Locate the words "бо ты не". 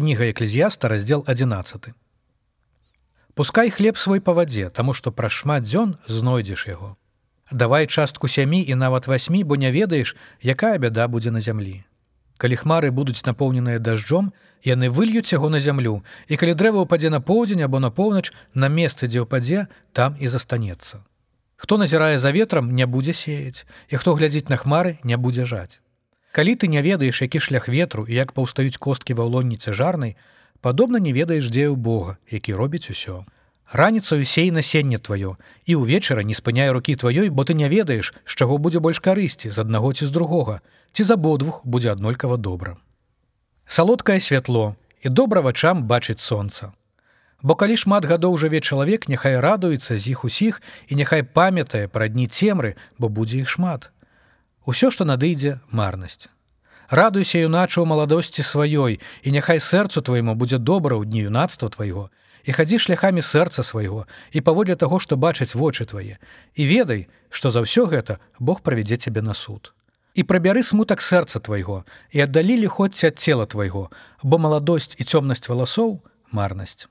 37.30-37.68